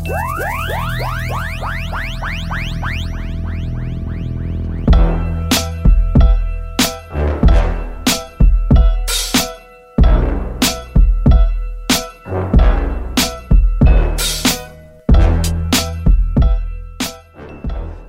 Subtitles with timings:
[0.00, 0.06] All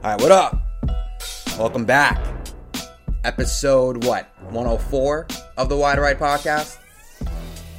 [0.04, 0.58] right, what up?
[1.58, 2.26] Welcome back.
[3.26, 4.30] Episode what?
[4.50, 5.28] 104
[5.58, 6.81] of the Wide Right podcast.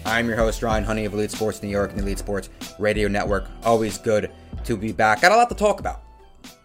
[0.05, 3.09] I'm your host Ryan Honey of Elite Sports New York and the Elite Sports Radio
[3.09, 3.49] Network.
[3.63, 4.33] Always good
[4.65, 5.21] to be back.
[5.21, 6.03] Got a lot to talk about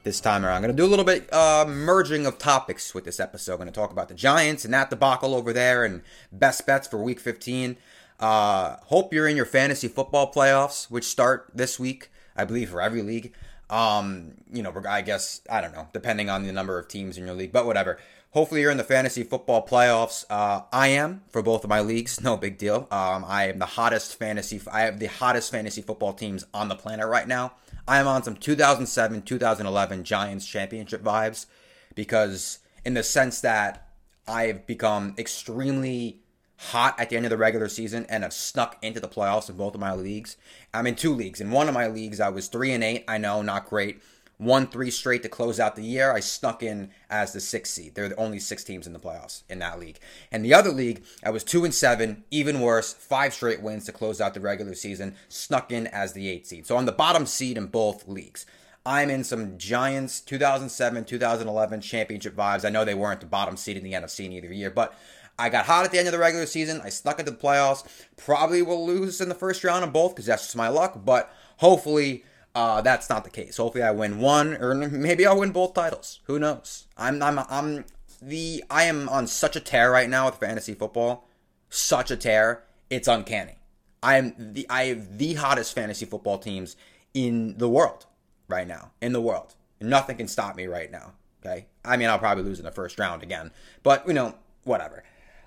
[0.03, 0.55] this time around.
[0.55, 3.53] I'm going to do a little bit uh, merging of topics with this episode.
[3.53, 6.87] I'm going to talk about the Giants and that debacle over there and best bets
[6.87, 7.77] for Week 15.
[8.19, 12.81] Uh, hope you're in your fantasy football playoffs, which start this week, I believe, for
[12.81, 13.33] every league.
[13.69, 17.25] Um, you know, I guess I don't know, depending on the number of teams in
[17.25, 17.99] your league, but whatever.
[18.37, 20.23] Hopefully, you're in the fantasy football playoffs.
[20.29, 22.21] Uh, I am for both of my leagues.
[22.21, 22.87] No big deal.
[22.91, 24.61] Um, I am the hottest fantasy.
[24.71, 27.53] I have the hottest fantasy football teams on the planet right now.
[27.87, 31.47] I am on some 2007, 2011 Giants championship vibes
[31.95, 33.89] because, in the sense that
[34.27, 36.19] I've become extremely
[36.57, 39.57] hot at the end of the regular season and have snuck into the playoffs in
[39.57, 40.37] both of my leagues.
[40.75, 41.41] I'm in two leagues.
[41.41, 43.03] In one of my leagues, I was three and eight.
[43.07, 43.99] I know, not great.
[44.39, 46.11] Won three straight to close out the year.
[46.11, 47.95] I snuck in as the sixth seed.
[47.95, 49.99] There are the only six teams in the playoffs in that league.
[50.31, 53.91] And the other league, I was two and seven, even worse, five straight wins to
[53.91, 56.67] close out the regular season, snuck in as the eighth seed.
[56.67, 58.45] So I'm the bottom seed in both leagues.
[58.85, 62.63] I'm in some Giants 2007 2011 championship vibes.
[62.63, 64.93] I know they weren't the bottom seed in the NFC in either year, but
[65.39, 66.79] I got hot at the end of the regular season.
[66.83, 67.83] I snuck into the playoffs.
[68.15, 71.31] Probably will lose in the first round of both because that's just my luck, but
[71.57, 72.23] hopefully
[72.57, 73.57] uh, that's not the case.
[73.57, 76.21] Hopefully I win one or maybe I'll win both titles.
[76.23, 76.87] Who knows?
[76.97, 77.85] I'm I'm I'm
[78.19, 81.27] the I am on such a tear right now with fantasy football.
[81.69, 82.63] Such a tear.
[82.89, 83.59] It's uncanny.
[84.01, 86.75] I am the I have the hottest fantasy football teams
[87.13, 88.07] in the world
[88.47, 88.89] right now.
[89.03, 89.53] In the world.
[89.79, 91.13] Nothing can stop me right now.
[91.45, 91.67] Okay?
[91.85, 93.51] I mean I'll probably lose in the first round again.
[93.83, 95.03] But you know, whatever.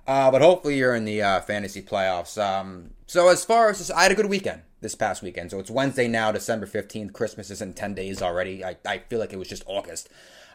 [0.07, 2.41] Uh, but hopefully you're in the uh, fantasy playoffs.
[2.41, 5.51] Um, so as far as this, I had a good weekend this past weekend.
[5.51, 7.13] So it's Wednesday now, December fifteenth.
[7.13, 8.65] Christmas is in ten days already.
[8.65, 10.09] I, I feel like it was just August.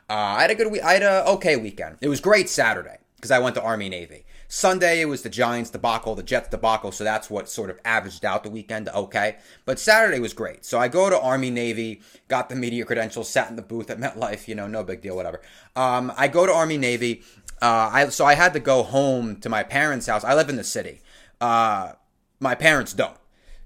[0.09, 0.83] Uh, I had a good week.
[0.83, 1.97] I had a okay weekend.
[2.01, 4.25] It was great Saturday because I went to Army Navy.
[4.47, 6.91] Sunday it was the Giants debacle, the Jets debacle.
[6.91, 8.87] So that's what sort of averaged out the weekend.
[8.89, 10.63] Okay, but Saturday was great.
[10.63, 13.97] So I go to Army Navy, got the media credentials, sat in the booth at
[13.99, 14.47] MetLife.
[14.47, 15.41] You know, no big deal, whatever.
[15.75, 17.23] Um, I go to Army Navy.
[17.61, 20.23] Uh, I so I had to go home to my parents' house.
[20.23, 21.01] I live in the city.
[21.41, 21.93] Uh,
[22.39, 23.17] my parents don't,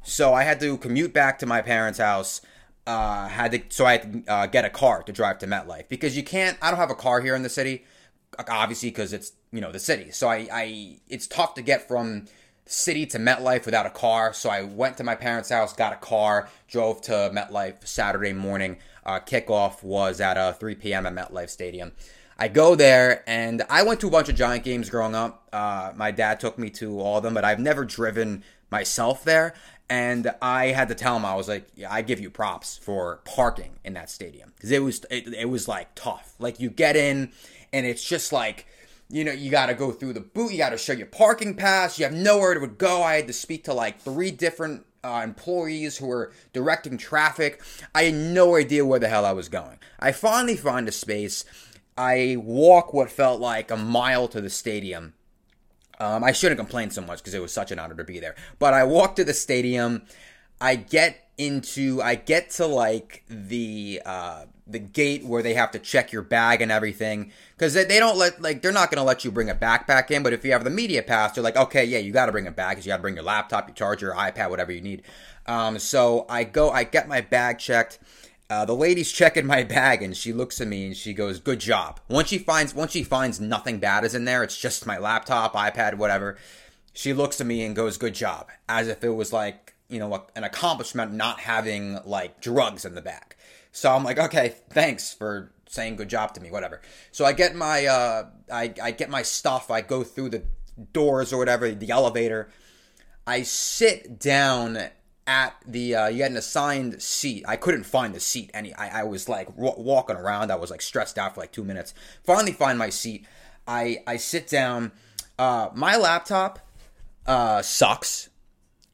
[0.09, 2.41] so I had to commute back to my parents' house.
[2.87, 5.87] Uh, had to so I had to uh, get a car to drive to MetLife
[5.89, 6.57] because you can't.
[6.61, 7.85] I don't have a car here in the city,
[8.47, 10.11] obviously because it's you know the city.
[10.11, 12.25] So I, I it's tough to get from
[12.65, 14.33] city to MetLife without a car.
[14.33, 18.77] So I went to my parents' house, got a car, drove to MetLife Saturday morning.
[19.05, 21.05] Uh, kickoff was at uh, 3 p.m.
[21.05, 21.91] at MetLife Stadium.
[22.37, 25.49] I go there, and I went to a bunch of Giant games growing up.
[25.51, 29.55] Uh, my dad took me to all of them, but I've never driven myself there.
[29.89, 33.21] And I had to tell him, I was like, yeah, I give you props for
[33.25, 36.35] parking in that stadium because it was it, it was like tough.
[36.37, 37.31] Like you get in,
[37.73, 38.67] and it's just like
[39.11, 40.51] you know, you got to go through the boot.
[40.51, 41.97] You got to show your parking pass.
[41.97, 43.01] You have nowhere to go.
[43.01, 47.61] I had to speak to like three different uh, employees who were directing traffic.
[47.95, 49.79] I had no idea where the hell I was going.
[49.99, 51.43] I finally find a space.
[51.97, 55.13] I walk what felt like a mile to the stadium.
[55.99, 58.35] Um, I shouldn't complain so much because it was such an honor to be there.
[58.57, 60.03] But I walk to the stadium.
[60.61, 65.79] I get into, I get to like the uh, the gate where they have to
[65.79, 69.25] check your bag and everything because they, they don't let like they're not to let
[69.25, 70.21] you bring a backpack in.
[70.23, 72.47] But if you have the media pass, they're like, okay, yeah, you got to bring
[72.47, 75.03] a bag because you got to bring your laptop, your charger, iPad, whatever you need.
[75.47, 77.99] Um, so I go, I get my bag checked.
[78.49, 81.59] Uh, the lady's checking my bag and she looks at me and she goes, "Good
[81.59, 84.97] job." Once she finds once she finds nothing bad is in there, it's just my
[84.97, 86.37] laptop, iPad, whatever.
[86.93, 90.25] She looks at me and goes, "Good job," as if it was like you know
[90.35, 93.35] an accomplishment not having like drugs in the bag.
[93.71, 96.81] So I'm like, okay, thanks for saying good job to me, whatever.
[97.11, 99.69] So I get my uh, I I get my stuff.
[99.69, 100.43] I go through the
[100.91, 102.49] doors or whatever, the elevator.
[103.27, 104.89] I sit down
[105.29, 107.45] at the uh, you had an assigned seat.
[107.47, 108.49] I couldn't find the seat.
[108.51, 110.51] Any I, I was like w- walking around.
[110.51, 111.93] I was like stressed out for like two minutes.
[112.23, 113.27] Finally find my seat.
[113.67, 114.91] I I sit down.
[115.37, 116.59] Uh, my laptop
[117.27, 118.29] uh, sucks.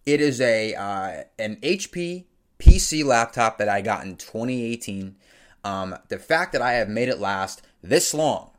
[0.06, 2.26] It is a uh, an HP
[2.60, 5.16] PC laptop that I got in 2018.
[5.64, 8.52] Um, the fact that I have made it last this long,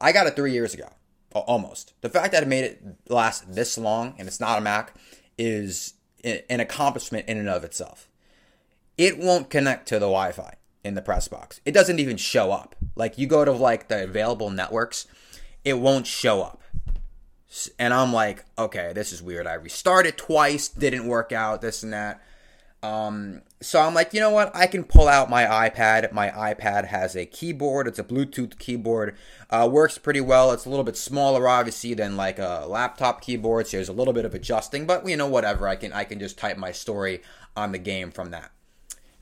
[0.00, 0.88] I got it three years ago,
[1.32, 1.94] almost.
[2.00, 4.94] The fact that I made it last this long and it's not a Mac
[5.38, 5.94] is
[6.24, 8.08] an accomplishment in and of itself.
[8.98, 11.60] It won't connect to the Wi-Fi in the press box.
[11.64, 12.74] It doesn't even show up.
[12.96, 15.06] Like you go to like the available networks,
[15.64, 16.62] it won't show up.
[17.78, 19.46] And I'm like, okay, this is weird.
[19.46, 22.22] I restarted twice, didn't work out, this and that.
[22.82, 24.50] Um, so I'm like, you know what?
[24.54, 26.12] I can pull out my iPad.
[26.12, 27.86] My iPad has a keyboard.
[27.86, 29.16] It's a Bluetooth keyboard.
[29.50, 30.52] Uh, works pretty well.
[30.52, 33.66] It's a little bit smaller, obviously, than like a laptop keyboard.
[33.66, 35.68] So there's a little bit of adjusting, but you know, whatever.
[35.68, 37.22] I can I can just type my story
[37.54, 38.50] on the game from that.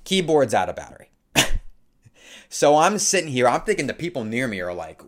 [0.04, 1.10] Keyboard's out of battery.
[2.48, 3.48] so I'm sitting here.
[3.48, 5.02] I'm thinking the people near me are like,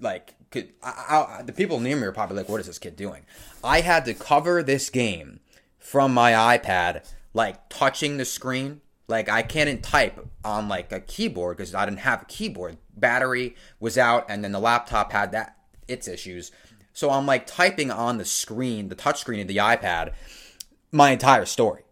[0.00, 2.94] like could, I, I, the people near me are probably like, what is this kid
[2.94, 3.24] doing?
[3.64, 5.40] I had to cover this game
[5.78, 8.80] from my iPad, like touching the screen.
[9.08, 12.78] Like I can't type on like a keyboard because I didn't have a keyboard.
[12.96, 15.56] Battery was out, and then the laptop had that
[15.88, 16.50] its issues.
[16.92, 20.12] So I'm like typing on the screen, the touch screen of the iPad,
[20.90, 21.82] my entire story.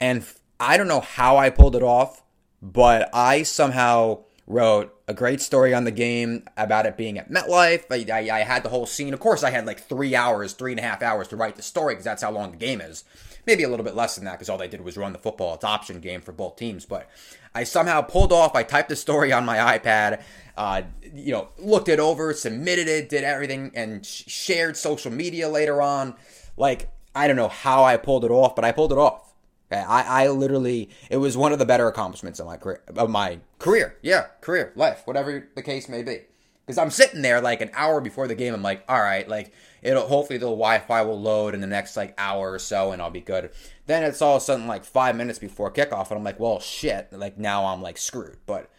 [0.00, 0.24] And
[0.58, 2.22] I don't know how I pulled it off,
[2.60, 7.84] but I somehow wrote a great story on the game about it being at MetLife.
[7.90, 9.14] I, I, I, had the whole scene.
[9.14, 11.62] Of course, I had like three hours, three and a half hours to write the
[11.62, 13.04] story because that's how long the game is.
[13.46, 15.54] Maybe a little bit less than that because all they did was run the football
[15.54, 16.84] adoption game for both teams.
[16.84, 17.08] But
[17.54, 18.54] I somehow pulled off.
[18.54, 20.22] I typed the story on my iPad.
[20.56, 20.82] Uh,
[21.12, 25.82] you know, looked it over, submitted it, did everything, and sh- shared social media later
[25.82, 26.14] on.
[26.56, 29.31] Like I don't know how I pulled it off, but I pulled it off.
[29.72, 33.40] I, I literally, it was one of the better accomplishments of my career, of my
[33.58, 33.96] career.
[34.02, 36.20] Yeah, career, life, whatever the case may be.
[36.66, 38.54] Because I'm sitting there like an hour before the game.
[38.54, 39.52] I'm like, all right, like
[39.82, 43.10] it'll hopefully the Wi-Fi will load in the next like hour or so, and I'll
[43.10, 43.50] be good.
[43.86, 46.60] Then it's all of a sudden like five minutes before kickoff, and I'm like, well,
[46.60, 48.36] shit, like now I'm like screwed.
[48.46, 48.70] But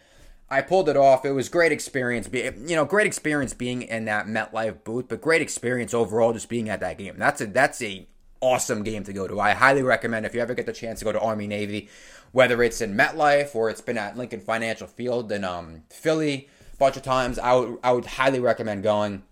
[0.48, 1.24] I pulled it off.
[1.24, 2.28] It was great experience.
[2.32, 6.68] You know, great experience being in that MetLife booth, but great experience overall just being
[6.68, 7.16] at that game.
[7.18, 8.06] That's a that's a
[8.44, 9.40] awesome game to go to.
[9.40, 11.88] I highly recommend if you ever get the chance to go to Army Navy,
[12.32, 16.76] whether it's in MetLife or it's been at Lincoln Financial Field in um, Philly a
[16.76, 17.38] bunch of times.
[17.38, 19.22] I would I would highly recommend going.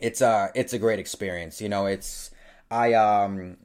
[0.00, 1.60] It's a it's a great experience.
[1.60, 2.30] You know, it's
[2.70, 3.58] I um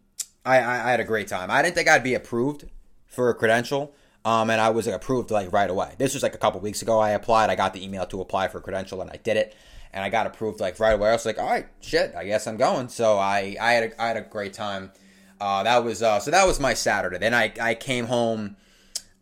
[0.45, 1.49] I I had a great time.
[1.49, 2.65] I didn't think I'd be approved
[3.07, 3.93] for a credential.
[4.25, 5.93] Um, and I was approved like right away.
[5.97, 6.99] This was like a couple weeks ago.
[6.99, 7.49] I applied.
[7.49, 9.55] I got the email to apply for a credential, and I did it
[9.93, 11.09] and I got approved like right away.
[11.09, 12.89] I was like, all right, shit, I guess I'm going.
[12.89, 14.91] So I I had a, I had a great time.
[15.39, 17.17] Uh, that was uh, so that was my Saturday.
[17.17, 18.57] Then I I came home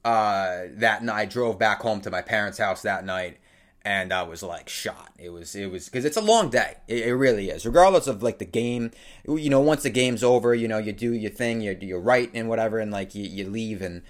[0.03, 1.15] uh, that night.
[1.15, 3.39] I drove back home to my parents' house that night,
[3.83, 5.11] and I was like shot.
[5.17, 6.75] It was it was because it's a long day.
[6.87, 7.65] It, it, really is.
[7.65, 8.91] Regardless of like the game,
[9.27, 12.31] you know, once the game's over, you know, you do your thing, you you write
[12.33, 14.03] and whatever, and like you, you leave, and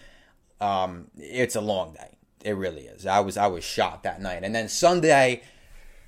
[0.61, 2.17] um, it's a long day.
[2.43, 3.05] It really is.
[3.05, 5.43] I was I was shot that night, and then Sunday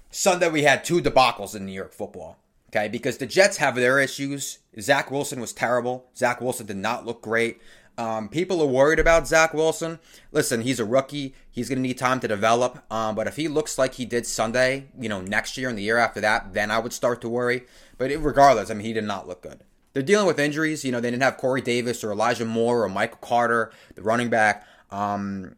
[0.09, 2.38] Sunday we had two debacles in New York football.
[2.69, 4.59] Okay, because the Jets have their issues.
[4.80, 6.09] Zach Wilson was terrible.
[6.18, 7.61] Zach Wilson did not look great.
[7.97, 9.99] Um, people are worried about Zach Wilson.
[10.31, 11.33] Listen, he's a rookie.
[11.49, 12.83] He's going to need time to develop.
[12.92, 15.83] Um, but if he looks like he did Sunday, you know, next year and the
[15.83, 17.64] year after that, then I would start to worry.
[17.97, 19.64] But it, regardless, I mean, he did not look good.
[19.94, 20.85] They're dealing with injuries.
[20.85, 24.30] You know, they didn't have Corey Davis or Elijah Moore or Michael Carter, the running
[24.30, 24.68] back.
[24.92, 25.56] Um,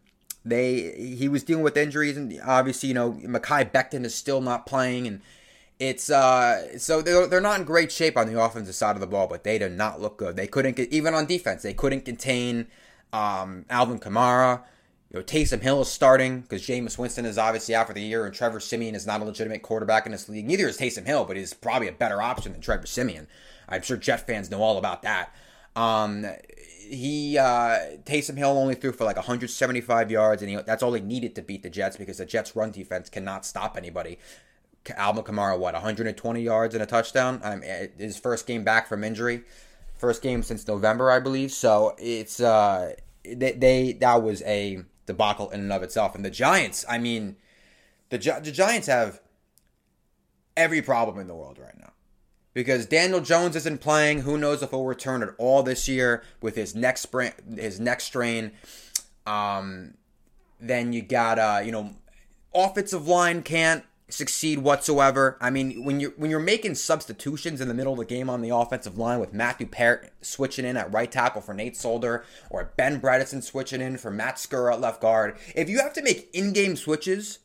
[0.50, 4.66] they he was dealing with injuries, and obviously, you know, Mekhi Becton is still not
[4.66, 5.22] playing, and
[5.80, 9.08] it's uh so they're, they're not in great shape on the offensive side of the
[9.08, 10.36] ball, but they do not look good.
[10.36, 11.64] They couldn't even on defense.
[11.64, 12.68] They couldn't contain
[13.14, 14.62] um, Alvin Kamara.
[15.12, 18.26] You know, Taysom Hill is starting because Jameis Winston is obviously out for the year,
[18.26, 20.46] and Trevor Siemian is not a legitimate quarterback in this league.
[20.46, 23.28] Neither is Taysom Hill, but he's probably a better option than Trevor Siemian.
[23.68, 25.34] I'm sure Jet fans know all about that.
[25.76, 26.26] Um,
[26.90, 31.02] he uh, Taysom Hill only threw for like 175 yards, and he, that's all he
[31.02, 34.18] needed to beat the Jets because the Jets' run defense cannot stop anybody.
[34.96, 37.40] Alvin Kamara, what 120 yards and a touchdown?
[37.44, 37.62] Um,
[37.98, 39.44] his first game back from injury,
[39.96, 41.52] first game since November, I believe.
[41.52, 46.16] So it's uh, they, they that was a debacle in and of itself.
[46.16, 47.36] And the Giants, I mean,
[48.10, 49.22] the the Giants have
[50.58, 51.92] every problem in the world right now
[52.60, 54.24] because Daniel Jones isn't playing.
[54.24, 57.08] Who knows if he'll return at all this year with his next
[57.56, 58.52] his next strain.
[59.26, 59.94] Um,
[60.60, 61.94] then you got uh, you know
[62.54, 65.38] offensive line can't succeed whatsoever.
[65.40, 68.42] I mean, when you're when you're making substitutions in the middle of the game on
[68.42, 72.74] the offensive line with Matthew Parrott switching in at right tackle for Nate Solder or
[72.76, 76.30] Ben Bredeson switching in for Matt Skura at left guard, if you have to make
[76.34, 77.40] in-game switches,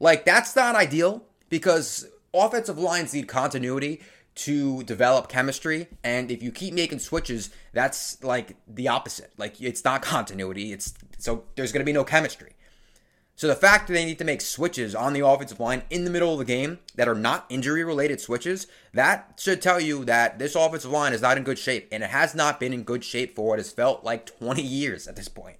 [0.00, 4.00] like that's not ideal because offensive lines need continuity
[4.36, 9.84] to develop chemistry and if you keep making switches that's like the opposite like it's
[9.84, 12.52] not continuity it's so there's going to be no chemistry
[13.38, 16.10] so the fact that they need to make switches on the offensive line in the
[16.10, 20.38] middle of the game that are not injury related switches, that should tell you that
[20.38, 21.86] this offensive line is not in good shape.
[21.92, 25.06] And it has not been in good shape for what has felt like 20 years
[25.06, 25.58] at this point.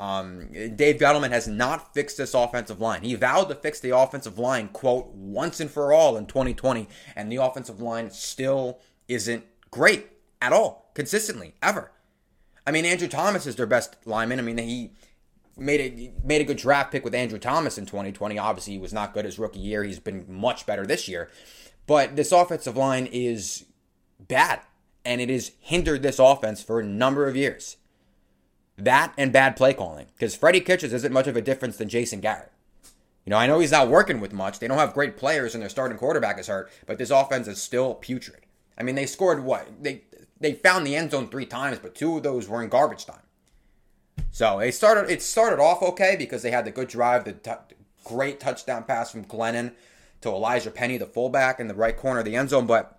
[0.00, 3.02] Um, Dave Gettleman has not fixed this offensive line.
[3.02, 6.88] He vowed to fix the offensive line, quote, once and for all in 2020.
[7.14, 10.06] And the offensive line still isn't great
[10.40, 11.92] at all, consistently, ever.
[12.66, 14.38] I mean, Andrew Thomas is their best lineman.
[14.38, 14.92] I mean, he
[15.58, 18.38] made a made a good draft pick with Andrew Thomas in 2020.
[18.38, 19.84] Obviously, he was not good his rookie year.
[19.84, 21.28] He's been much better this year.
[21.86, 23.66] But this offensive line is
[24.18, 24.60] bad,
[25.04, 27.76] and it has hindered this offense for a number of years.
[28.84, 32.20] That and bad play calling, because Freddie Kitchens isn't much of a difference than Jason
[32.20, 32.52] Garrett.
[33.24, 34.58] You know, I know he's not working with much.
[34.58, 36.70] They don't have great players, and their starting quarterback is hurt.
[36.86, 38.40] But this offense is still putrid.
[38.78, 40.02] I mean, they scored what they
[40.40, 43.22] they found the end zone three times, but two of those were in garbage time.
[44.30, 45.10] So it started.
[45.10, 49.10] It started off okay because they had the good drive, the t- great touchdown pass
[49.10, 49.72] from Glennon
[50.22, 52.66] to Elijah Penny, the fullback, in the right corner of the end zone.
[52.66, 52.98] But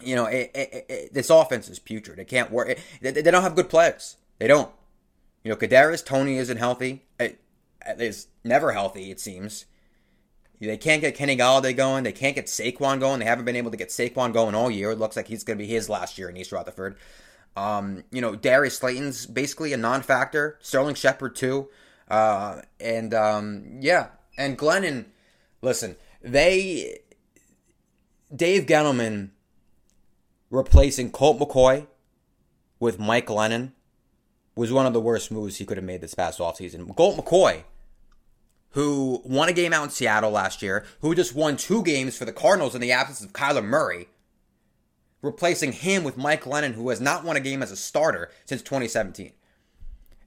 [0.00, 2.18] you know, it, it, it, this offense is putrid.
[2.18, 2.78] It can't work.
[3.00, 4.16] they, they, don't have good players.
[4.38, 4.70] They don't.
[5.44, 7.06] You know, Kadarius Toney isn't healthy.
[7.18, 7.40] It
[7.98, 9.10] is never healthy.
[9.10, 9.66] It seems.
[10.60, 12.04] They can't get Kenny Golladay going.
[12.04, 13.20] They can't get Saquon going.
[13.20, 14.90] They haven't been able to get Saquon going all year.
[14.90, 16.96] It looks like he's going to be his last year in East Rutherford.
[17.56, 20.58] Um, you know, Darius Slayton's basically a non-factor.
[20.60, 21.68] Sterling Shepard too.
[22.08, 25.06] Uh, and um, yeah, and Glennon.
[25.62, 27.00] Listen, they
[28.34, 29.30] Dave Gettleman
[30.50, 31.86] replacing Colt McCoy
[32.78, 33.72] with Mike Glennon
[34.60, 36.94] was one of the worst moves he could have made this past offseason.
[36.94, 37.62] Colt McCoy,
[38.72, 42.26] who won a game out in Seattle last year, who just won two games for
[42.26, 44.08] the Cardinals in the absence of Kyler Murray,
[45.22, 48.60] replacing him with Mike Glennon, who has not won a game as a starter since
[48.60, 49.32] 2017.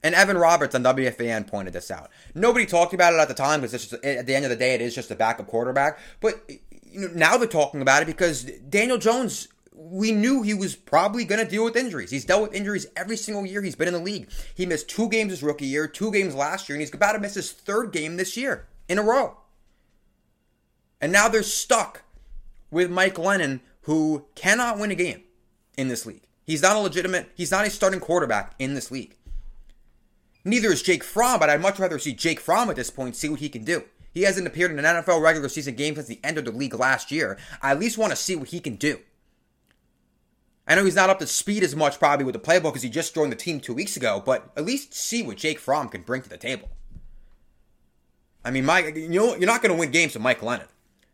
[0.02, 2.10] And Evan Roberts on WFAN pointed this out.
[2.34, 4.80] Nobody talked about it at the time because at the end of the day, it
[4.80, 6.00] is just a backup quarterback.
[6.20, 6.42] But
[6.82, 11.24] you know, now they're talking about it because Daniel Jones, we knew he was probably
[11.24, 12.10] going to deal with injuries.
[12.10, 14.28] He's dealt with injuries every single year he's been in the league.
[14.54, 17.18] He missed two games his rookie year, two games last year, and he's about to
[17.18, 19.36] miss his third game this year in a row.
[21.00, 22.02] And now they're stuck
[22.70, 25.24] with Mike Glennon, who cannot win a game
[25.76, 26.22] in this league.
[26.46, 29.16] He's not a legitimate, he's not a starting quarterback in this league.
[30.44, 33.28] Neither is Jake Fromm, but I'd much rather see Jake Fromm at this point see
[33.28, 33.84] what he can do.
[34.12, 36.74] He hasn't appeared in an NFL regular season game since the end of the league
[36.74, 37.38] last year.
[37.60, 39.00] I at least want to see what he can do.
[40.66, 42.88] I know he's not up to speed as much probably with the playbook because he
[42.88, 46.02] just joined the team two weeks ago, but at least see what Jake Fromm can
[46.02, 46.70] bring to the table.
[48.44, 50.68] I mean, Mike, you know, you're not going to win games with Mike Glennon.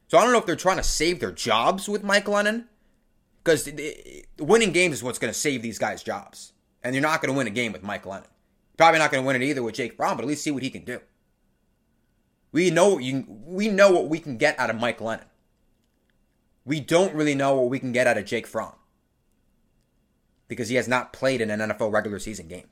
[0.08, 2.66] So I don't know if they're trying to save their jobs with Mike Glennon
[3.42, 3.68] because
[4.38, 6.52] winning games is what's going to save these guys' jobs.
[6.82, 8.26] And you're not going to win a game with Mike Glennon.
[8.76, 10.62] Probably not going to win it either with Jake Fromm, but at least see what
[10.62, 11.00] he can do.
[12.52, 15.26] We know what you we know what we can get out of Mike Glennon.
[16.64, 18.74] We don't really know what we can get out of Jake Fromm
[20.50, 22.66] because he has not played in an NFL regular season game.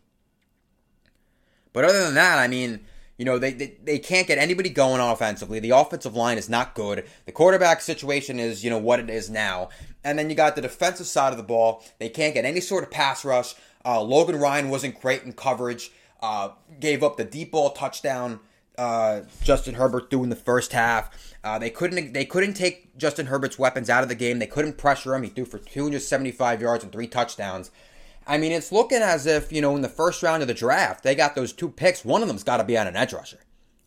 [1.73, 2.81] But other than that, I mean,
[3.17, 5.61] you know, they, they, they can't get anybody going offensively.
[5.61, 7.07] The offensive line is not good.
[7.25, 9.69] The quarterback situation is, you know, what it is now.
[10.03, 11.85] And then you got the defensive side of the ball.
[11.99, 13.55] They can't get any sort of pass rush.
[13.85, 15.93] Uh, Logan Ryan wasn't great in coverage.
[16.21, 18.41] Uh, gave up the deep ball touchdown.
[18.79, 21.35] Uh, Justin Herbert threw in the first half.
[21.43, 24.39] Uh, they couldn't they couldn't take Justin Herbert's weapons out of the game.
[24.39, 25.25] They couldn't pressure him.
[25.25, 27.73] He threw for 275 yards and three touchdowns.
[28.27, 31.03] I mean, it's looking as if, you know, in the first round of the draft,
[31.03, 32.05] they got those two picks.
[32.05, 33.41] One of them's got to be on an edge rusher.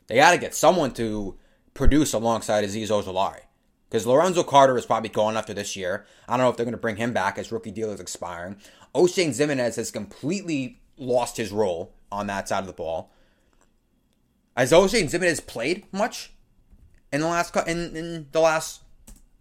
[0.07, 1.37] They got to get someone to
[1.75, 3.41] produce alongside Azeez Ojulari.
[3.87, 6.05] Because Lorenzo Carter is probably gone after this year.
[6.27, 8.55] I don't know if they're going to bring him back as rookie deal is expiring.
[8.95, 13.11] Oshane Ximines has completely lost his role on that side of the ball.
[14.55, 16.31] Has Oshane Ximines played much
[17.11, 18.81] in the last in, in the last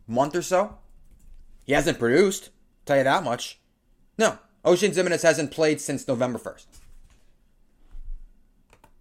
[0.06, 0.78] month or so?
[1.64, 2.50] He hasn't produced.
[2.86, 3.58] Tell you that much.
[4.18, 6.66] No, Oshane Ximines hasn't played since November 1st.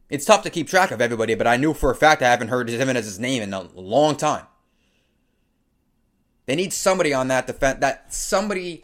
[0.10, 2.48] It's tough to keep track of everybody, but I knew for a fact I haven't
[2.48, 4.46] heard Ximines' name in a long time.
[6.48, 8.84] They need somebody on that defense, that somebody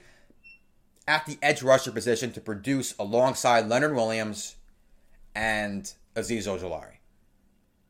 [1.07, 4.55] at the edge rusher position to produce alongside Leonard Williams
[5.33, 6.94] and Azeez Ojulari.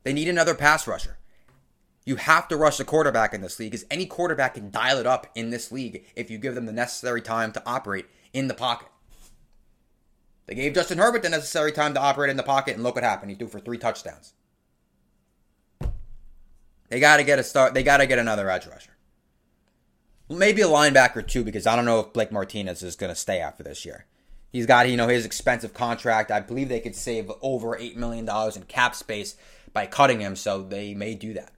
[0.05, 1.17] They need another pass rusher.
[2.05, 5.07] You have to rush the quarterback in this league because any quarterback can dial it
[5.07, 8.53] up in this league if you give them the necessary time to operate in the
[8.53, 8.87] pocket.
[10.45, 13.03] They gave Justin Herbert the necessary time to operate in the pocket, and look what
[13.03, 13.31] happened.
[13.31, 14.33] He threw for three touchdowns.
[16.89, 17.73] They got to get a start.
[17.73, 18.95] They got to get another edge rusher.
[20.29, 23.39] Maybe a linebacker too, because I don't know if Blake Martinez is going to stay
[23.39, 24.05] after this year.
[24.51, 26.29] He's got you know his expensive contract.
[26.29, 29.35] I believe they could save over eight million dollars in cap space
[29.75, 31.51] by cutting him, so they may do that.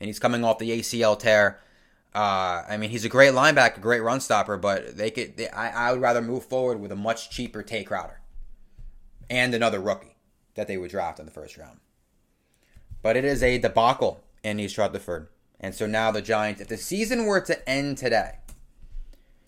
[0.00, 1.60] And he's coming off the ACL tear.
[2.12, 5.36] Uh, I mean, he's a great linebacker, a great run stopper, but they could.
[5.36, 8.20] They, I, I would rather move forward with a much cheaper Tae Crowder
[9.30, 10.16] and another rookie
[10.56, 11.78] that they would draft in the first round.
[13.00, 15.28] But it is a debacle in East Rutherford.
[15.60, 18.38] And so now the Giants, if the season were to end today,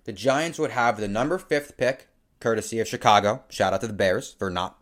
[0.04, 2.06] the Giants would have the number fifth pick,
[2.38, 3.42] courtesy of Chicago.
[3.48, 4.78] Shout out to the Bears for not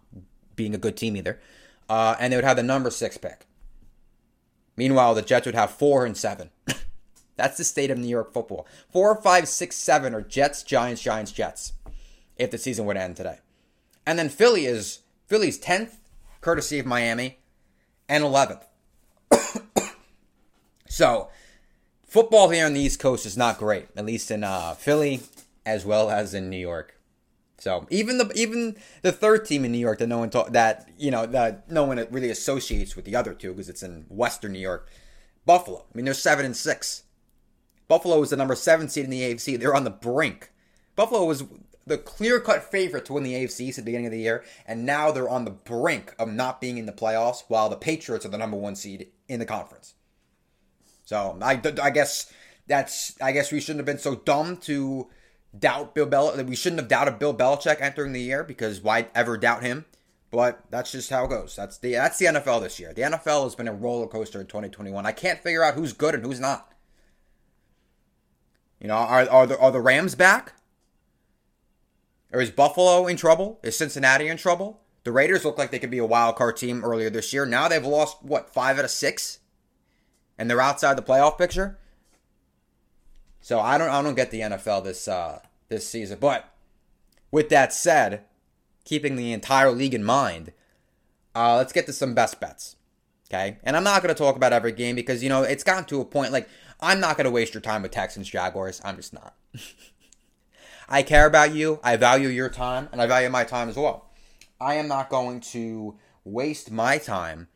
[0.54, 1.40] being a good team either.
[1.88, 3.46] Uh, and they would have the number six pick.
[4.76, 6.50] Meanwhile, the Jets would have four and seven.
[7.36, 8.66] That's the state of New York football.
[8.90, 11.72] Four, five, six, seven are Jets, Giants, Giants, Jets.
[12.36, 13.38] If the season would end today.
[14.04, 15.96] And then Philly is Philly's 10th,
[16.40, 17.38] courtesy of Miami,
[18.08, 18.62] and 11th.
[20.88, 21.28] so,
[22.06, 25.22] football here on the East Coast is not great, at least in uh, Philly
[25.66, 26.95] as well as in New York.
[27.58, 30.88] So even the even the third team in New York that no one talk, that
[30.98, 34.52] you know that no one really associates with the other two because it's in Western
[34.52, 34.90] New York,
[35.46, 35.84] Buffalo.
[35.92, 37.04] I mean they're seven and six.
[37.88, 39.58] Buffalo was the number seven seed in the AFC.
[39.58, 40.50] They're on the brink.
[40.96, 41.44] Buffalo was
[41.86, 44.84] the clear cut favorite to win the AFC at the beginning of the year, and
[44.84, 48.30] now they're on the brink of not being in the playoffs, while the Patriots are
[48.30, 49.94] the number one seed in the conference.
[51.04, 52.32] So I, I guess
[52.66, 55.08] that's I guess we shouldn't have been so dumb to
[55.58, 59.36] doubt Bill Bel we shouldn't have doubted Bill Belichick entering the year because why ever
[59.36, 59.84] doubt him?
[60.30, 61.54] But that's just how it goes.
[61.56, 62.92] That's the that's the NFL this year.
[62.92, 65.06] The NFL has been a roller coaster in 2021.
[65.06, 66.72] I can't figure out who's good and who's not.
[68.80, 70.54] You know, are are the are the Rams back?
[72.32, 73.60] Or is Buffalo in trouble?
[73.62, 74.80] Is Cincinnati in trouble?
[75.04, 77.46] The Raiders look like they could be a wild card team earlier this year.
[77.46, 79.38] Now they've lost what five out of six,
[80.36, 81.78] and they're outside the playoff picture.
[83.46, 86.18] So I don't I don't get the NFL this uh, this season.
[86.20, 86.52] But
[87.30, 88.24] with that said,
[88.84, 90.52] keeping the entire league in mind,
[91.32, 92.74] uh, let's get to some best bets.
[93.30, 96.00] Okay, and I'm not to talk about every game because you know it's gotten to
[96.00, 96.48] a point like
[96.80, 98.80] I'm not to waste your time with Texans Jaguars.
[98.84, 99.36] I'm just not.
[100.88, 101.78] I care about you.
[101.84, 104.10] I value your time, and I value my time as well.
[104.60, 107.46] I am not going to waste my time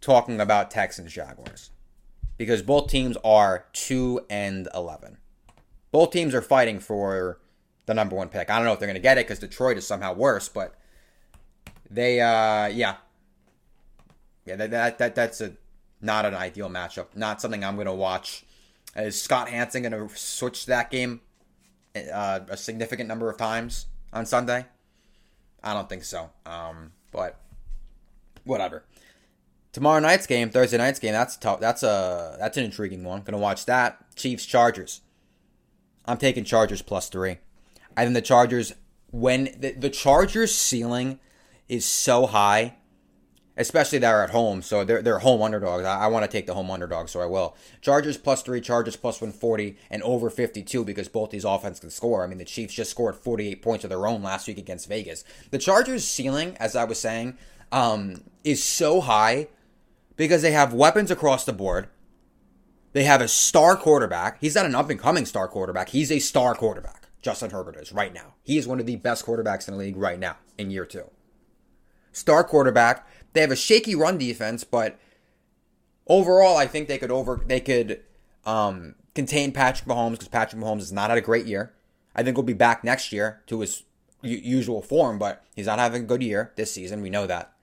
[0.00, 1.70] talking about Texans Jaguars
[2.40, 5.18] because both teams are 2 and 11.
[5.92, 7.38] Both teams are fighting for
[7.84, 8.48] the number one pick.
[8.48, 10.74] I don't know if they're going to get it because Detroit is somehow worse, but
[11.90, 12.96] they, uh, yeah.
[14.46, 15.52] Yeah, that, that, that that's a
[16.00, 17.08] not an ideal matchup.
[17.14, 18.46] Not something I'm going to watch.
[18.96, 21.20] Is Scott Hanson going to switch that game
[21.94, 24.64] uh, a significant number of times on Sunday?
[25.62, 26.30] I don't think so.
[26.46, 27.38] Um, but
[28.44, 28.84] whatever
[29.72, 31.60] tomorrow night's game, Thursday night's game, that's tough.
[31.60, 33.22] That's a that's an intriguing one.
[33.22, 34.14] Gonna watch that.
[34.16, 35.00] Chiefs Chargers.
[36.06, 37.38] I'm taking Chargers plus three.
[37.96, 38.74] I think the Chargers
[39.10, 41.18] when the, the Chargers ceiling
[41.68, 42.76] is so high,
[43.56, 45.84] especially they're at home, so they're they're home underdogs.
[45.84, 47.56] I, I want to take the home underdog, so I will.
[47.80, 51.80] Chargers plus three, Chargers plus one forty, and over fifty two because both these offenses
[51.80, 52.24] can score.
[52.24, 54.88] I mean, the Chiefs just scored forty eight points of their own last week against
[54.88, 55.24] Vegas.
[55.50, 57.36] The Chargers ceiling, as I was saying,
[57.72, 59.48] um, is so high
[60.20, 61.88] because they have weapons across the board.
[62.92, 64.36] They have a star quarterback.
[64.38, 65.88] He's not an up and coming star quarterback.
[65.88, 67.08] He's a star quarterback.
[67.22, 68.34] Justin Herbert is right now.
[68.42, 71.04] He is one of the best quarterbacks in the league right now in year two.
[72.12, 73.08] Star quarterback.
[73.32, 74.98] They have a shaky run defense, but
[76.06, 78.02] overall, I think they could over they could
[78.44, 81.72] um, contain Patrick Mahomes because Patrick Mahomes is not had a great year.
[82.14, 83.84] I think he'll be back next year to his
[84.20, 87.00] usual form, but he's not having a good year this season.
[87.00, 87.54] We know that.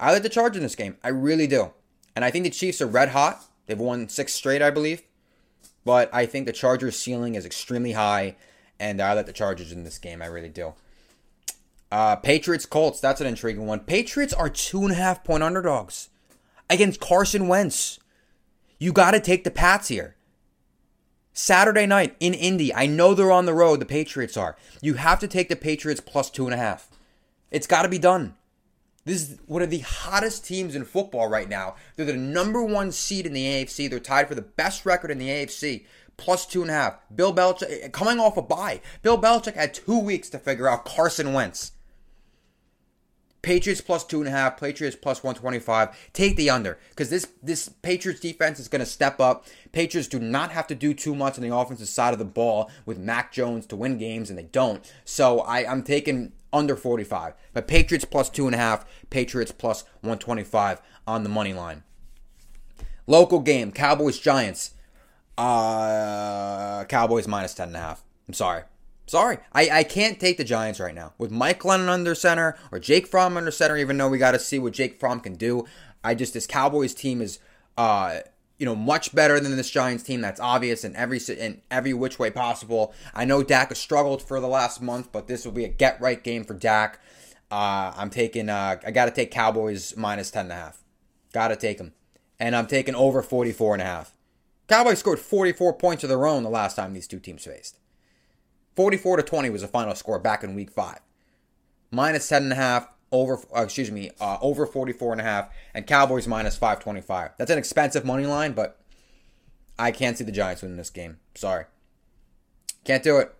[0.00, 0.96] I like the Chargers in this game.
[1.04, 1.72] I really do.
[2.16, 3.44] And I think the Chiefs are red hot.
[3.66, 5.02] They've won six straight, I believe.
[5.84, 8.36] But I think the Chargers' ceiling is extremely high.
[8.80, 10.22] And I like the Chargers in this game.
[10.22, 10.72] I really do.
[11.92, 13.00] Uh, Patriots Colts.
[13.00, 13.80] That's an intriguing one.
[13.80, 16.08] Patriots are two and a half point underdogs
[16.70, 17.98] against Carson Wentz.
[18.78, 20.16] You got to take the Pats here.
[21.34, 22.74] Saturday night in Indy.
[22.74, 23.80] I know they're on the road.
[23.80, 24.56] The Patriots are.
[24.80, 26.88] You have to take the Patriots plus two and a half.
[27.50, 28.34] It's got to be done.
[29.04, 31.76] This is one of the hottest teams in football right now.
[31.96, 33.88] They're the number one seed in the AFC.
[33.88, 35.86] They're tied for the best record in the AFC,
[36.16, 36.98] plus two and a half.
[37.14, 40.84] Bill Belichick, eh, coming off a bye, Bill Belichick had two weeks to figure out
[40.84, 41.72] Carson Wentz.
[43.42, 46.10] Patriots plus two and a half, Patriots plus 125.
[46.12, 49.46] Take the under because this this Patriots defense is going to step up.
[49.72, 52.70] Patriots do not have to do too much on the offensive side of the ball
[52.84, 54.92] with Mac Jones to win games, and they don't.
[55.06, 57.34] So I, I'm taking under 45.
[57.52, 61.82] But Patriots plus two and a half, Patriots plus 125 on the money line.
[63.06, 64.74] Local game, Cowboys Giants.
[65.36, 68.04] Uh, Cowboys minus 10 and a half.
[68.28, 68.62] I'm sorry.
[69.06, 71.14] Sorry, I, I can't take the Giants right now.
[71.18, 74.38] With Mike Glennon under center or Jake Fromm under center, even though we got to
[74.38, 75.66] see what Jake Fromm can do.
[76.04, 77.40] I just, this Cowboys team is,
[77.76, 78.20] uh,
[78.60, 80.20] you know, much better than this Giants team.
[80.20, 82.92] That's obvious in every in every which way possible.
[83.14, 85.98] I know Dak has struggled for the last month, but this will be a get
[85.98, 87.00] right game for Dak.
[87.50, 90.84] Uh, I'm taking, uh, I got to take Cowboys minus 10 and a half.
[91.32, 91.94] Got to take them.
[92.38, 94.12] And I'm taking over 44 and a half.
[94.68, 97.78] Cowboys scored 44 points of their own the last time these two teams faced.
[98.76, 101.00] 44 to 20 was the final score back in week five.
[101.90, 105.50] Minus 10 and a half over, uh, excuse me, uh, over 44 and a half,
[105.74, 107.32] and Cowboys minus 525.
[107.36, 108.78] That's an expensive money line, but
[109.78, 111.18] I can't see the Giants winning this game.
[111.34, 111.64] Sorry.
[112.84, 113.34] Can't do it.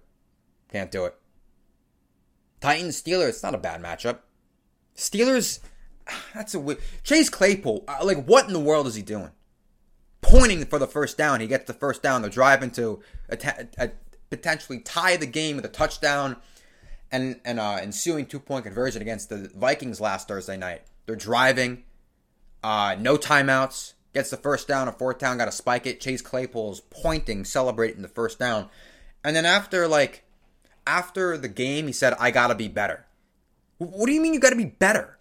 [0.72, 1.14] Can't do it.
[2.60, 4.18] Titans Steelers, it's not a bad matchup.
[4.96, 5.60] Steelers,
[6.34, 6.76] that's a.
[7.02, 9.30] Chase Claypool, uh, like what in the world is he doing?
[10.20, 12.20] Pointing for the first down, he gets the first down.
[12.20, 13.38] They're driving to a,
[13.78, 13.90] a,
[14.28, 16.36] potentially tie the game with a touchdown
[17.12, 20.82] and an uh, ensuing two point conversion against the Vikings last Thursday night.
[21.06, 21.84] They're driving,
[22.62, 26.00] uh, no timeouts, gets the first down, a fourth down, got to spike it.
[26.00, 28.68] Chase Claypool's pointing, celebrating the first down.
[29.24, 30.24] And then after, like,
[30.86, 33.06] after the game, he said, I got to be better.
[33.78, 35.18] What do you mean you got to be better?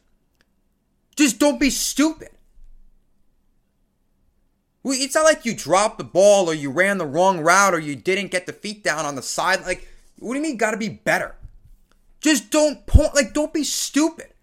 [1.15, 2.29] Just don't be stupid.
[4.85, 7.95] It's not like you dropped the ball or you ran the wrong route or you
[7.95, 9.65] didn't get the feet down on the side.
[9.65, 11.35] Like, what do you mean got to be better?
[12.21, 14.33] Just don't point, like, don't be stupid.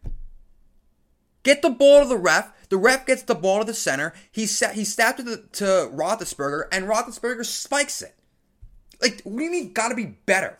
[1.42, 2.52] Get the ball to the ref.
[2.68, 4.12] The ref gets the ball to the center.
[4.32, 8.14] He sa- he snapped it to, to Roethlisberger, and Roethlisberger spikes it.
[9.00, 10.58] Like, what do you mean got to be better?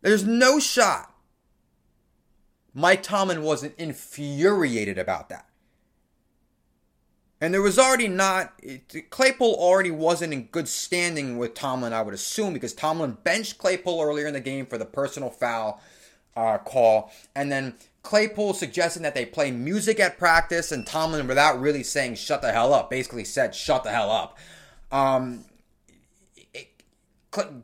[0.00, 1.14] There's no shot.
[2.74, 5.46] Mike Tomlin wasn't infuriated about that.
[7.42, 8.52] And there was already not
[9.10, 14.00] Claypool already wasn't in good standing with Tomlin, I would assume, because Tomlin benched Claypool
[14.00, 15.82] earlier in the game for the personal foul
[16.36, 17.74] uh, call, and then
[18.04, 22.52] Claypool suggesting that they play music at practice, and Tomlin, without really saying "shut the
[22.52, 24.38] hell up," basically said "shut the hell up."
[24.92, 25.44] Um,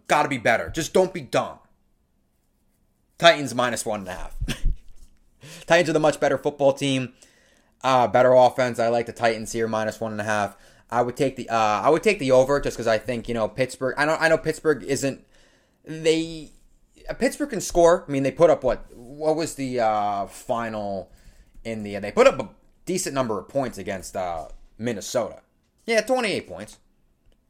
[0.09, 0.71] got to be better.
[0.71, 1.61] Just don't be dumb.
[3.17, 4.37] Titans minus one and a half.
[5.67, 7.13] Titans are the much better football team.
[7.83, 8.79] Uh, better offense.
[8.79, 10.57] I like the Titans here minus one and a half.
[10.91, 13.35] I would take the uh, I would take the over just because I think you
[13.35, 13.95] know Pittsburgh.
[13.99, 15.25] I know I know Pittsburgh isn't
[15.85, 16.51] they.
[17.09, 18.05] Uh, Pittsburgh can score.
[18.09, 21.13] I mean, they put up what what was the uh, final
[21.65, 22.49] in the they put up a
[22.87, 25.43] decent number of points against uh, Minnesota.
[25.87, 26.79] Yeah, twenty eight points.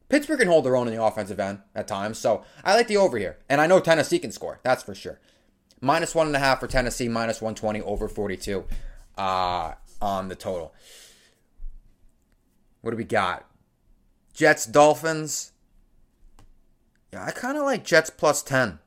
[0.08, 2.96] Pittsburgh can hold their own in the offensive end at times, so I like the
[2.96, 4.58] over here, and I know Tennessee can score.
[4.62, 5.20] That's for sure.
[5.82, 8.64] Minus one and a half for Tennessee, minus one twenty over forty two.
[9.16, 10.74] Uh, on the total.
[12.80, 13.44] What do we got?
[14.32, 15.52] Jets, Dolphins.
[17.12, 18.78] Yeah, I kind of like Jets plus 10.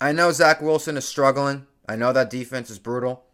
[0.00, 1.66] I know Zach Wilson is struggling.
[1.88, 3.24] I know that defense is brutal.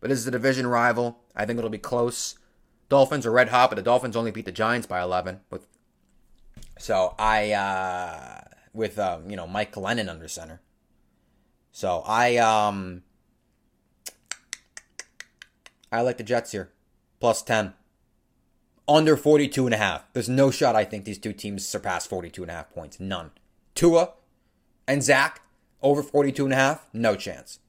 [0.00, 1.20] But this is a division rival.
[1.36, 2.36] I think it'll be close.
[2.88, 5.40] Dolphins are red hot, but the Dolphins only beat the Giants by 11.
[5.50, 5.66] With
[6.78, 8.40] so I uh,
[8.72, 10.60] with um, you know Mike Glennon under center.
[11.70, 13.02] So I um
[15.92, 16.70] I like the Jets here.
[17.20, 17.74] Plus 10.
[18.88, 20.12] Under 42 and a half.
[20.12, 22.98] There's no shot I think these two teams surpass 42 and a half points.
[22.98, 23.30] None.
[23.74, 24.14] Tua
[24.88, 25.42] and Zach
[25.82, 26.86] over 42 and a half.
[26.92, 27.60] No chance.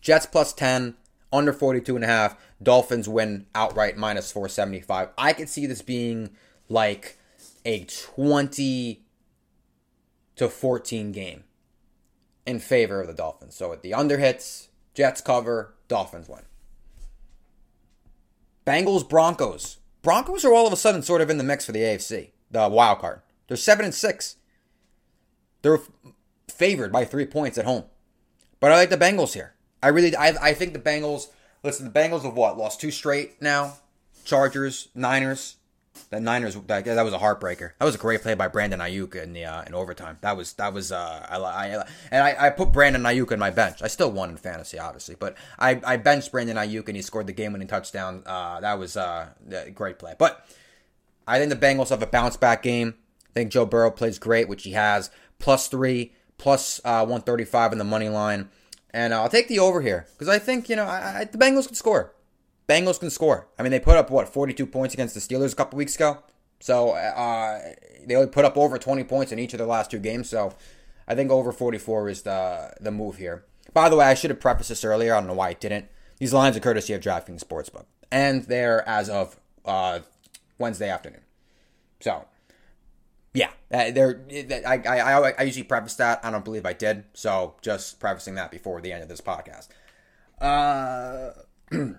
[0.00, 0.96] Jets plus 10.
[1.32, 2.36] Under 42 and a half.
[2.62, 5.10] Dolphins win outright minus 475.
[5.18, 6.30] I could see this being
[6.68, 7.18] like
[7.64, 9.04] a 20
[10.36, 11.44] to 14 game
[12.46, 13.54] in favor of the Dolphins.
[13.54, 16.42] So with the under hits, Jets cover, Dolphins win.
[18.66, 19.78] Bengals Broncos.
[20.02, 22.68] Broncos are all of a sudden sort of in the mix for the AFC, the
[22.68, 23.20] wild card.
[23.48, 24.36] They're seven and six.
[25.62, 25.80] They're
[26.48, 27.84] favored by three points at home.
[28.60, 29.54] But I like the Bengals here.
[29.82, 31.28] I really, I, I think the Bengals.
[31.62, 33.78] Listen, the Bengals have what lost two straight now.
[34.24, 35.56] Chargers, Niners.
[36.10, 37.72] The Niners that, that was a heartbreaker.
[37.78, 40.18] That was a great play by Brandon Aiyuk in the uh, in overtime.
[40.20, 43.50] That was that was uh I, I and I, I put Brandon Aiyuk in my
[43.50, 43.82] bench.
[43.82, 47.26] I still won in fantasy, obviously, but I I benched Brandon Aiyuk and he scored
[47.26, 48.22] the game winning touchdown.
[48.26, 50.14] Uh, that was uh a great play.
[50.18, 50.46] But
[51.26, 52.94] I think the Bengals have a bounce back game.
[53.30, 55.10] I think Joe Burrow plays great, which he has.
[55.38, 58.50] Plus three, plus, uh, 135 in the money line.
[58.90, 61.38] and uh, I'll take the over here because I think you know I, I, the
[61.38, 62.12] Bengals can score.
[62.68, 63.48] Bengals can score.
[63.58, 66.22] I mean, they put up what 42 points against the Steelers a couple weeks ago.
[66.60, 67.60] So uh,
[68.06, 70.30] they only put up over 20 points in each of their last two games.
[70.30, 70.54] So
[71.06, 73.44] I think over 44 is the the move here.
[73.72, 75.14] By the way, I should have prefaced this earlier.
[75.14, 75.88] I don't know why I didn't.
[76.18, 80.00] These lines are courtesy of DraftKings Sportsbook, and they're as of uh,
[80.58, 81.22] Wednesday afternoon.
[82.00, 82.24] So
[83.34, 84.24] yeah, uh, they're.
[84.66, 86.24] I, I I usually preface that.
[86.24, 87.04] I don't believe I did.
[87.14, 89.68] So just prefacing that before the end of this podcast.
[90.40, 91.32] Uh,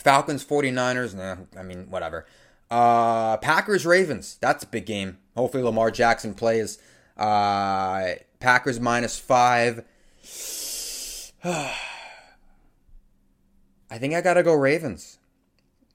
[0.00, 1.14] Falcons 49ers.
[1.14, 2.26] Nah, I mean whatever.
[2.70, 4.38] Uh, Packers Ravens.
[4.40, 5.18] That's a big game.
[5.36, 6.78] Hopefully Lamar Jackson plays.
[7.16, 9.84] Uh, Packers minus five.
[13.92, 15.18] I think I gotta go Ravens.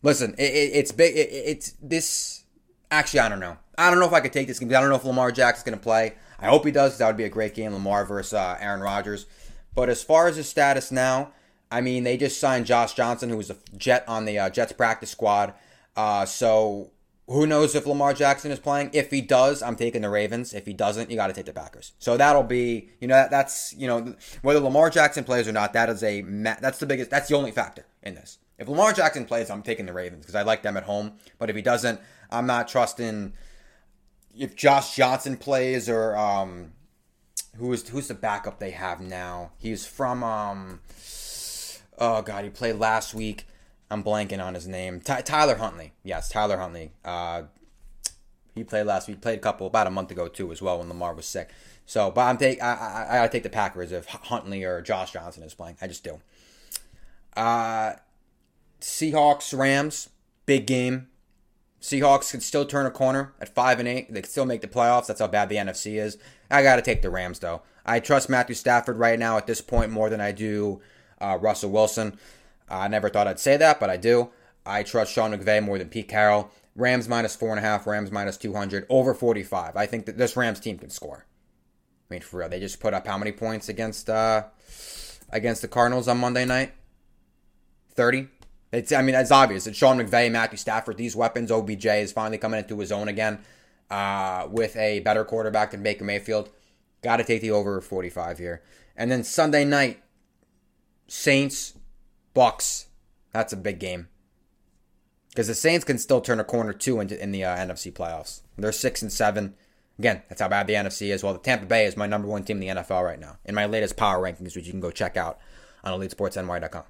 [0.01, 1.15] Listen, it, it, it's big.
[1.15, 2.43] It, it's this.
[2.91, 3.57] Actually, I don't know.
[3.77, 4.69] I don't know if I could take this game.
[4.69, 6.13] I don't know if Lamar Jackson's gonna play.
[6.39, 6.97] I hope he does.
[6.97, 9.25] That would be a great game, Lamar versus uh, Aaron Rodgers.
[9.73, 11.31] But as far as his status now,
[11.71, 14.71] I mean, they just signed Josh Johnson, who was a Jet on the uh, Jets
[14.71, 15.53] practice squad.
[15.95, 16.91] Uh, so
[17.27, 18.91] who knows if Lamar Jackson is playing?
[18.93, 20.53] If he does, I'm taking the Ravens.
[20.53, 21.93] If he doesn't, you got to take the Packers.
[21.97, 25.73] So that'll be, you know, that, that's you know whether Lamar Jackson plays or not.
[25.73, 27.09] That is a that's the biggest.
[27.09, 28.37] That's the only factor in this.
[28.57, 31.13] If Lamar Jackson plays, I'm taking the Ravens because I like them at home.
[31.39, 31.99] But if he doesn't,
[32.29, 33.33] I'm not trusting.
[34.37, 36.73] If Josh Johnson plays or um,
[37.57, 39.51] who is who's the backup they have now?
[39.57, 40.81] He's from um,
[41.97, 43.47] oh god, he played last week.
[43.89, 44.99] I'm blanking on his name.
[44.99, 45.93] Ty- Tyler Huntley.
[46.03, 46.91] Yes, Tyler Huntley.
[47.03, 47.43] Uh,
[48.55, 49.21] he played last week.
[49.21, 51.51] Played a couple about a month ago too, as well when Lamar was sick.
[51.85, 55.43] So, but I'm take I I, I take the Packers if Huntley or Josh Johnson
[55.43, 55.77] is playing.
[55.81, 56.19] I just do.
[57.35, 57.93] Uh,
[58.81, 60.09] Seahawks Rams
[60.45, 61.07] big game.
[61.81, 64.11] Seahawks can still turn a corner at five and eight.
[64.11, 65.07] They can still make the playoffs.
[65.07, 66.17] That's how bad the NFC is.
[66.49, 67.61] I got to take the Rams though.
[67.85, 70.81] I trust Matthew Stafford right now at this point more than I do
[71.25, 72.17] uh, Russell Wilson.
[72.69, 74.29] I never thought I'd say that, but I do.
[74.65, 76.51] I trust Sean McVay more than Pete Carroll.
[76.75, 79.77] Rams minus four and a half, Rams minus 200, over 45.
[79.77, 81.25] I think that this Rams team can score.
[82.09, 84.43] I mean, for real, they just put up how many points against uh,
[85.29, 86.73] against the Cardinals on Monday night?
[87.93, 88.27] 30.
[88.71, 89.67] It's, I mean, it's obvious.
[89.67, 90.97] It's Sean McVay, Matthew Stafford.
[90.97, 93.39] These weapons, OBJ is finally coming into his own again
[93.89, 96.49] uh, with a better quarterback than Baker Mayfield.
[97.01, 98.61] Got to take the over 45 here.
[98.97, 100.01] And then Sunday night,
[101.07, 101.73] Saints
[102.33, 102.87] Bucks.
[103.31, 104.07] That's a big game.
[105.29, 108.41] Because the Saints can still turn a corner too in, in the uh, NFC playoffs.
[108.57, 109.55] They're six and seven.
[109.99, 111.23] Again, that's how bad the NFC is.
[111.23, 113.37] Well, the Tampa Bay is my number one team in the NFL right now.
[113.45, 115.39] In my latest power rankings, which you can go check out
[115.83, 116.83] on EliteSportsNY.com.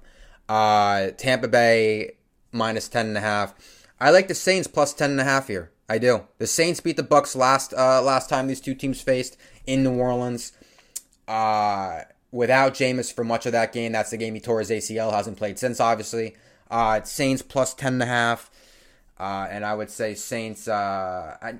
[0.48, 2.16] Uh, Tampa Bay
[2.52, 3.54] minus ten and a half.
[4.00, 5.72] I like the Saints plus ten and a half here.
[5.88, 6.26] I do.
[6.38, 9.98] The Saints beat the Bucks last uh, last time these two teams faced in New
[9.98, 10.52] Orleans.
[11.28, 13.92] Uh, without Jameis for much of that game.
[13.92, 15.12] That's the game he tore his ACL.
[15.12, 16.36] Hasn't played since, obviously.
[16.70, 18.50] Uh, Saints plus ten and a half,
[19.18, 20.66] uh, and I would say Saints.
[20.66, 21.54] Uh, I,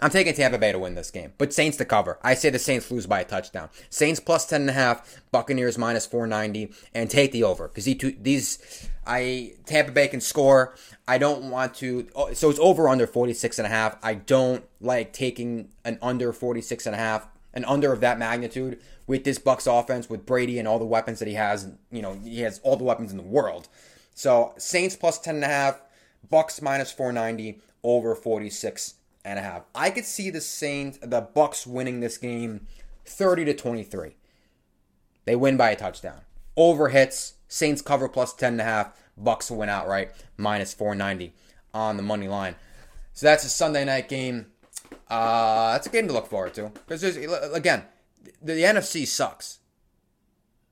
[0.00, 2.18] I'm taking Tampa Bay to win this game, but Saints to cover.
[2.22, 3.68] I say the Saints lose by a touchdown.
[3.90, 7.84] Saints plus ten and a half, Buccaneers minus four ninety, and take the over because
[7.84, 10.74] these I Tampa Bay can score.
[11.06, 12.06] I don't want to.
[12.14, 13.96] Oh, so it's over under 46 and a half.
[14.02, 18.80] I don't like taking an under 46 and a half, an under of that magnitude
[19.06, 21.68] with this Bucks offense with Brady and all the weapons that he has.
[21.90, 23.68] You know, he has all the weapons in the world.
[24.14, 25.82] So Saints plus 10 and a half,
[26.28, 29.62] Bucks minus 490, over 46 and a half.
[29.74, 32.66] I could see the Saints, the Bucks winning this game
[33.04, 34.16] 30 to 23.
[35.24, 36.22] They win by a touchdown.
[36.56, 41.32] Over hits, Saints cover plus 10 and a half, Bucks win outright minus 490
[41.74, 42.56] on the money line.
[43.12, 44.46] So that's a Sunday night game.
[45.08, 47.84] Uh, that's a game to look forward to because again,
[48.42, 49.58] the, the NFC sucks.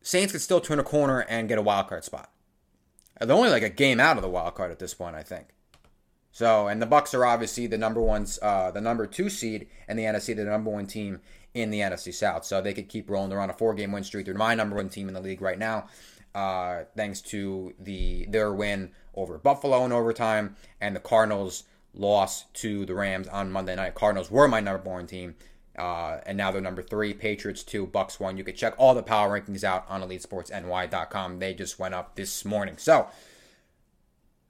[0.02, 2.30] Saints could still turn a corner and get a wild card spot.
[3.20, 5.48] They're only like a game out of the wild card at this point, I think.
[6.32, 9.96] So, and the Bucks are obviously the number one, uh, the number two seed in
[9.96, 11.20] the NFC, the number one team
[11.54, 12.44] in the NFC South.
[12.44, 13.30] So they could keep rolling.
[13.30, 14.26] They're on a four-game win streak.
[14.26, 15.88] They're my number one team in the league right now,
[16.34, 22.86] uh, thanks to the their win over Buffalo in overtime and the Cardinals' loss to
[22.86, 23.94] the Rams on Monday night.
[23.94, 25.34] Cardinals were my number one team.
[25.78, 28.36] Uh, and now they're number three, Patriots two, Bucks one.
[28.36, 31.38] You can check all the power rankings out on EliteSportsNY.com.
[31.38, 32.76] They just went up this morning.
[32.76, 33.08] So,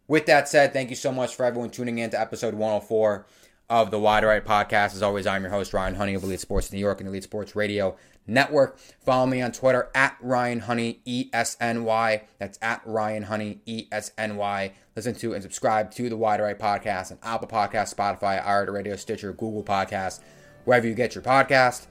[0.08, 3.26] with that said, thank you so much for everyone tuning in to episode 104
[3.68, 4.94] of the Wide Right Podcast.
[4.94, 7.54] As always, I'm your host, Ryan Honey of Elite Sports New York and Elite Sports
[7.54, 7.96] Radio
[8.30, 8.78] Network.
[9.04, 12.22] Follow me on Twitter at Ryan Honey ESNY.
[12.38, 14.72] That's at Ryan Honey ESNY.
[14.96, 19.32] Listen to and subscribe to the Wide Right Podcast on Apple Podcast, Spotify, iHeartRadio, Stitcher,
[19.32, 20.20] Google Podcast
[20.64, 21.86] wherever you get your podcast.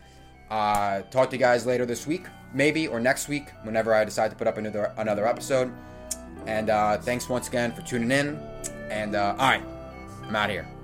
[0.50, 4.32] Uh, talk to you guys later this week, maybe, or next week, whenever I decide
[4.32, 5.72] to put up another another episode.
[6.48, 8.40] And uh, thanks once again for tuning in.
[8.90, 9.64] And uh, all right,
[10.24, 10.79] I'm out here.